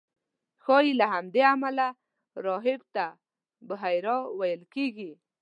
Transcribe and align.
ښایي 0.63 0.91
له 0.99 1.05
همدې 1.13 1.41
امله 1.53 1.87
راهب 2.45 2.81
ته 2.95 3.05
بحیرا 3.67 4.17
ویل 4.39 4.61
کېږي. 4.73 5.11